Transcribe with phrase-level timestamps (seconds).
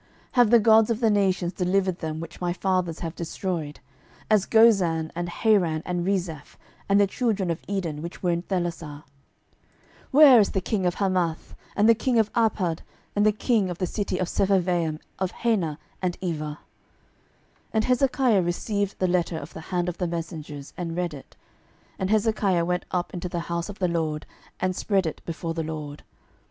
[0.01, 3.79] 12:019:012 Have the gods of the nations delivered them which my fathers have destroyed;
[4.31, 6.57] as Gozan, and Haran, and Rezeph,
[6.89, 9.03] and the children of Eden which were in Thelasar?
[9.05, 9.05] 12:019:013
[10.09, 12.79] Where is the king of Hamath, and the king of Arpad,
[13.15, 16.57] and the king of the city of Sepharvaim, of Hena, and Ivah?
[16.57, 16.57] 12:019:014
[17.73, 21.35] And Hezekiah received the letter of the hand of the messengers, and read it:
[21.99, 24.25] and Hezekiah went up into the house of the LORD,
[24.59, 26.01] and spread it before the LORD.